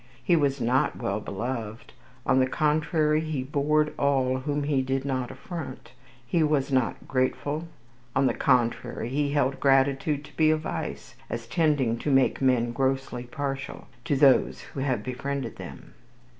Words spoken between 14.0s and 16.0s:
to those who have befriended them.